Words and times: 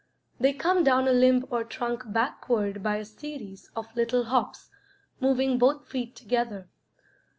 They 0.39 0.51
come 0.53 0.83
down 0.83 1.07
a 1.07 1.11
limb 1.11 1.45
or 1.51 1.63
trunk 1.63 2.05
backward 2.11 2.81
by 2.81 2.95
a 2.95 3.05
series 3.05 3.69
of 3.75 3.95
little 3.95 4.23
hops, 4.23 4.71
moving 5.19 5.59
both 5.59 5.87
feet 5.87 6.15
together. 6.15 6.67